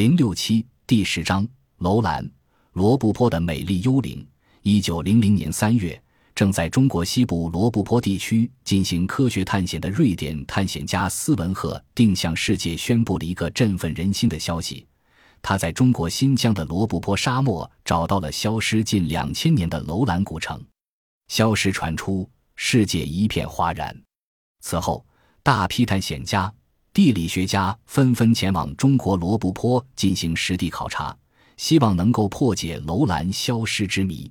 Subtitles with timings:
[0.00, 1.46] 零六七第十章
[1.80, 2.26] 楼兰
[2.72, 4.26] 罗布泊的美丽幽灵。
[4.62, 6.02] 一九零零年三月，
[6.34, 14.86] 正在中国西部罗布泊地区进行科学探险的瑞典探险家斯文赫定向世界宣布了一个振奋人心的消息：
[15.42, 20.58] 他在中国新疆的罗布泊沙漠找到了消失近两千年的楼兰古城。
[21.28, 22.26] 消息传出，
[22.56, 23.94] 世界一片哗然。
[24.62, 25.04] 此后，
[25.42, 26.50] 大批探险家。
[26.92, 31.16] 地理学家纷纷前往中国罗布泊进行实地考察，
[31.56, 34.30] 希望能够破解楼兰消失之谜。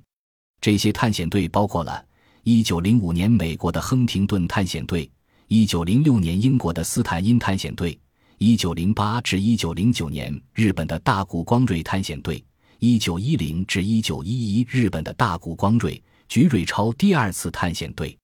[0.60, 2.04] 这些探险队包括了
[2.44, 5.10] 1905年美国的亨廷顿探险队
[5.48, 7.98] ，1906年英国的斯坦因探险队
[8.38, 12.44] ，1908至1909年日本的大谷光瑞探险队
[12.80, 18.14] ，1910至1911日本的大谷光瑞、菊瑞超第二次探险队。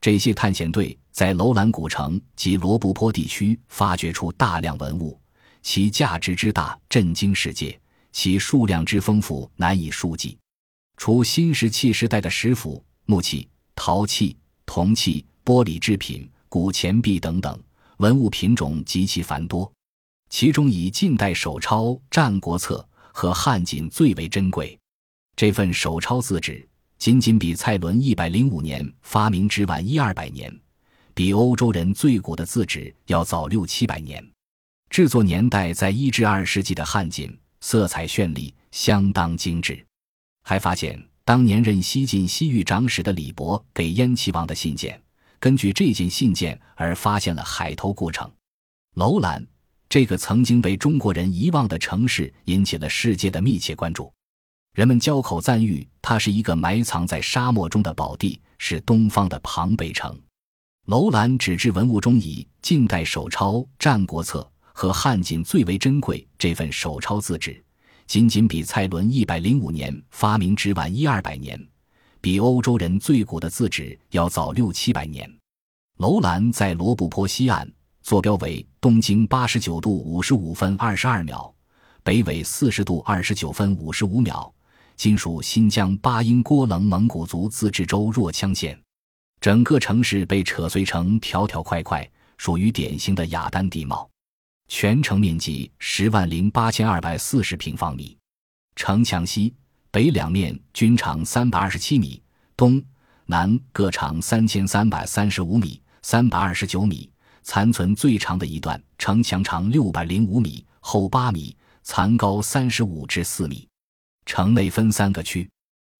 [0.00, 5.16] 这些探险队在楼兰古城及罗布泊地区发掘出大量文物，
[5.62, 10.36] 其价值之大震惊世界，其数量之丰富难以数计。
[10.96, 17.56] 除新石器时代的石斧、木器、陶器、铜器、玻璃制品、古钱币等等
[17.98, 19.72] 文物品种极其繁多，
[20.30, 24.76] 其中以近代手抄《战国策》和汉锦最为珍贵。
[25.36, 26.68] 这份手抄字纸。
[26.96, 30.50] 仅仅比蔡伦一百零五年发明之晚一二百年，
[31.14, 34.22] 比欧洲人最古的字纸要早六七百年。
[34.90, 39.84] 制作年代在一至二世纪的汉锦，色彩绚丽，相当精致。
[40.42, 45.00] 还发现当年任西晋西域长史的李博给燕齐王的信件，
[45.38, 48.30] 根据这件信件而发现了海头故城
[48.96, 49.44] 楼兰。
[49.88, 54.12] 这个曾经被中国人遗忘的城市，引起了世界的密切关注。
[54.74, 60.20] 人们交口赞誉，它是一个埋藏在沙漠中的宝地，是东方的庞贝城。
[60.86, 64.40] 楼兰纸质文物中，以近代手抄《战国策》
[64.74, 66.26] 和汉锦最为珍贵。
[66.36, 67.58] 这份手抄字纸，
[68.06, 71.58] 仅仅比蔡伦一百零五年发明纸晚一二百年，
[72.20, 75.26] 比欧洲人最古的字纸要早六七百年。
[75.96, 77.66] 楼兰在罗布泊西岸，
[78.02, 81.50] 坐标为东经八十九度五十五分二十二秒，
[82.02, 84.52] 北纬四十度二十九分五十五秒。
[84.96, 88.78] 今属新疆巴音郭楞蒙古族自治州若羌县，
[89.44, 94.08] 整个城市被扯碎成条条块块，属于典型的雅丹地貌。
[94.68, 98.16] 全城面积十万零八千二百四十平方米，
[98.74, 99.54] 城墙西
[99.90, 102.22] 北两面均长三百二十七米，
[102.56, 102.82] 东
[103.26, 107.10] 南各长三千三百三十五米、三百二十九米。
[107.42, 113.68] 残存最长的一段城墙长六百零五米，厚八米，残高三十五至四米。
[114.24, 115.46] 城内分三个区，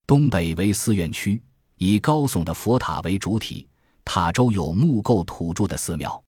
[0.06, 1.42] 东北为寺院区，
[1.76, 3.66] 以高耸的佛塔为主体，
[4.04, 6.22] 塔周有木构土筑的寺庙，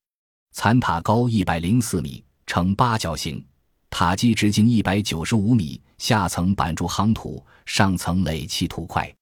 [0.53, 3.45] 残塔高一百零四米，呈八角形，
[3.91, 9.13] 塔基直径一百九十五米，下层板筑夯土，上层垒砌土块。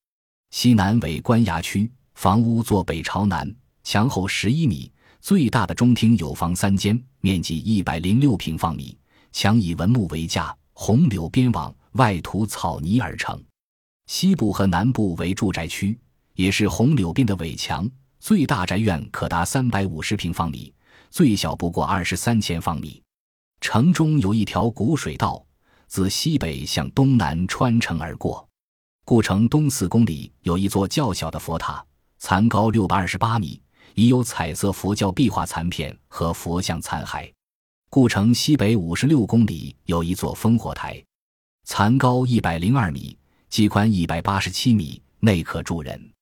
[0.51, 8.97] 西南为官衙区，房屋坐北朝南，墙厚十一米，最大的中厅有房三间，面积一百零六平方米，
[9.33, 11.75] 墙以文木为架，红柳边网。
[11.95, 13.41] 外涂草泥而成，
[14.07, 15.97] 西部和南部为住宅区，
[16.35, 17.89] 也是红柳边的围墙。
[18.21, 20.73] 最大宅院可达三百五十平方米，
[21.11, 23.03] 最小不过二十三千方米。
[23.61, 25.45] 城中有一条古水道，
[25.89, 28.49] 自西北向东南穿城而过。
[29.05, 31.85] 故城东四公里有一座较小的佛塔，
[32.19, 33.61] 残高六百二十八米，
[33.95, 37.31] 已有彩色佛教壁画残片和佛像残骸。
[37.91, 41.05] 故城西北五十六公里有一座烽火台。
[41.65, 43.19] 残高一百零二米，
[43.51, 46.14] 基宽一百八十七米，内可住人。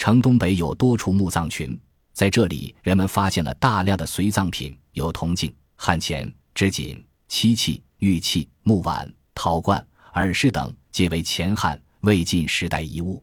[0.00, 1.78] 城东北有多处墓葬群，
[2.14, 13.22] 在这里人们发现了大量的随葬品，有铜镜、汉钱、织锦、漆器、玉器、木碗、陶罐、耳饰等，皆为前汉、魏晋时代遗物。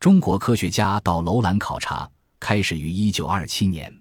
[0.00, 3.96] 中国科学家到楼兰考察，开始于一九二七年。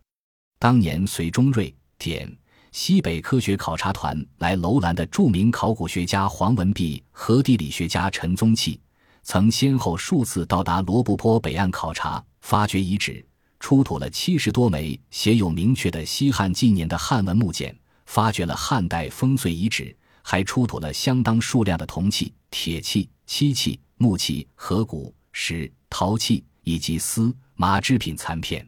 [0.58, 2.36] 当年随中瑞典。
[2.74, 8.80] 西北科学考察团来楼兰的著名考古学家黄文弼和地理学家陈宗器，
[9.28, 13.28] 曾先后数次到达罗布泊北岸考察，发掘遗址，
[13.60, 28.66] 出土了七十多枚写有明确的西汉纪年的汉文木简，发掘了汉代烽燧遗址，还出土了相当数量的铜器、铁器、漆器、木器、河骨、石、陶器以及丝麻制品残片。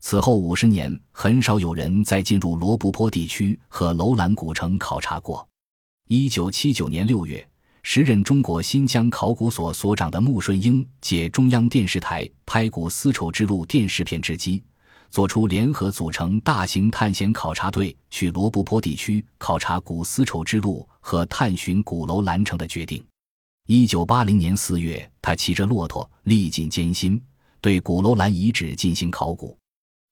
[0.00, 5.46] 此后五十年，很少有人再进入罗布泊地区和楼兰古城考察过。
[6.08, 7.46] 一九七九年六月，
[7.82, 14.62] 时任中国新疆考古所所长的穆顺英借中央电视台拍古丝绸之路电视片之机，
[15.10, 23.02] 做出联合组成大型探险考察队去罗布泊地区考察古丝绸之路和探寻古楼兰城的决定。
[23.66, 27.20] 一九八零年四月，他骑着骆驼，历尽艰辛，
[27.60, 29.56] 对古楼兰遗址进行考古。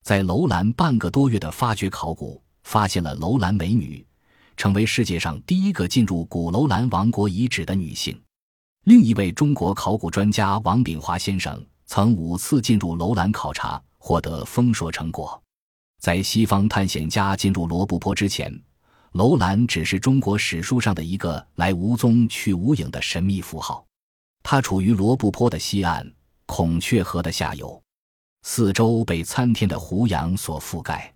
[0.04, 4.04] 在楼兰半个多月的发掘考古，发现了楼兰美女，
[4.58, 8.20] 成为世界上第一个进入古楼兰王国遗址的女性。
[8.84, 15.40] 另一位中国考古专家王炳华先生曾五次进入楼兰考察，获得丰硕成果。
[16.00, 18.52] 在西方探险家进入罗布泊之前，
[19.12, 23.86] 楼兰只是中国史书上的一个来无踪去无影的神秘符号。
[24.42, 26.04] 它处于罗布泊的西岸，
[26.46, 27.80] 孔雀河的下游，
[28.42, 31.14] 四周被参天的胡杨所覆盖。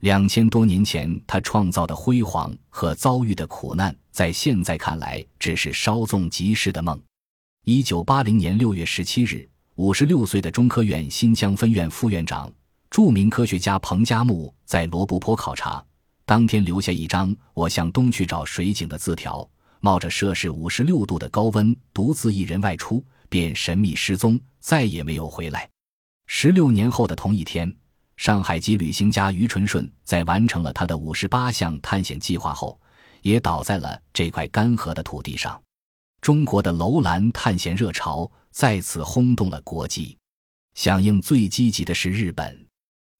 [0.00, 7.00] 两千多年前，他创造的辉煌和遭遇的苦难，在现在看来只是稍纵即逝的梦。
[7.64, 12.52] 一九八零年六月十七日，五十六岁的中科院新疆分院副院长、
[12.90, 15.82] 著名科学家彭加木在罗布泊考察，
[16.26, 19.48] 当天留下一张“我向东去找水井”的字条，
[19.80, 25.66] 冒着摄氏五十六度的高温，独自一人外出，便神秘失踪，再也没有回来。
[26.26, 27.74] 十六年后的同一天。
[28.16, 32.78] 上海籍旅行家于纯顺在完成了他的五十八项探险计划后，
[33.22, 35.60] 也倒在了这块干涸的土地上。
[36.20, 40.16] 中国的楼兰探险热潮再次轰动了国际。
[40.74, 42.66] 响应最积极的是日本。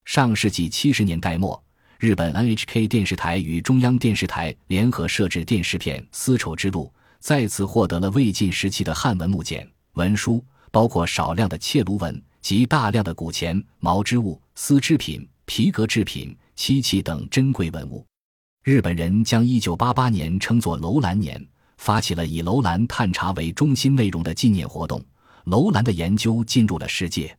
[0.05, 1.63] 上世纪七十年代末，
[1.99, 12.23] 日本 NHK 电视台与中央电视台联合摄制电视片《丝绸之路》，再次获得了魏晋时期的汉文木简文书，包括少量的切卢文。
[12.47, 18.07] 及大量的古钱、毛织物、丝织品、皮革制品、漆器等珍贵文物。
[18.63, 21.45] 日本人将1988年称作楼兰年，
[21.79, 25.05] 发起了以楼兰探查为中心内容的纪念活动。
[25.47, 27.37] 楼兰的研究进入了世界。